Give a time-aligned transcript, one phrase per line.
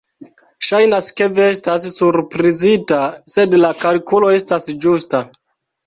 [0.67, 3.01] Ŝajnas, ke vi estas surprizita,
[3.37, 5.27] sed la kalkulo estas ĝusta.